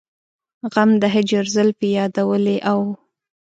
[0.73, 2.79] غم د هجر زلفې يادولې او